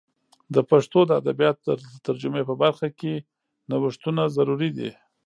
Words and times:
د 0.55 0.57
پښتو 0.69 0.99
د 1.05 1.11
ادبیاتو 1.21 1.69
د 1.91 1.93
ترجمې 2.07 2.41
په 2.49 2.53
برخه 2.63 2.87
کې 2.99 3.13
نوښتونه 3.69 4.21
ضروري 4.37 4.69
دي. 4.77 4.91